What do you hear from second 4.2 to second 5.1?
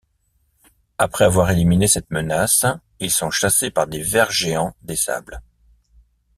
géants des